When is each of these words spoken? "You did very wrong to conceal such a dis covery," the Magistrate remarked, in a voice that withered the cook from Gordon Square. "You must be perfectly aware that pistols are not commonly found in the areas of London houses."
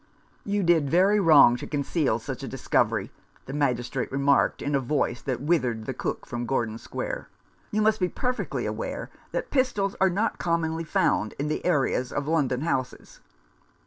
"You 0.45 0.63
did 0.63 0.89
very 0.89 1.19
wrong 1.19 1.57
to 1.57 1.67
conceal 1.67 2.17
such 2.17 2.41
a 2.41 2.47
dis 2.47 2.67
covery," 2.67 3.11
the 3.45 3.53
Magistrate 3.53 4.11
remarked, 4.11 4.63
in 4.63 4.73
a 4.73 4.79
voice 4.79 5.21
that 5.21 5.41
withered 5.43 5.85
the 5.85 5.93
cook 5.93 6.25
from 6.25 6.47
Gordon 6.47 6.79
Square. 6.79 7.29
"You 7.69 7.83
must 7.83 7.99
be 7.99 8.09
perfectly 8.09 8.65
aware 8.65 9.11
that 9.31 9.51
pistols 9.51 9.95
are 10.01 10.09
not 10.09 10.39
commonly 10.39 10.85
found 10.85 11.33
in 11.37 11.49
the 11.49 11.63
areas 11.63 12.11
of 12.11 12.27
London 12.27 12.61
houses." 12.61 13.19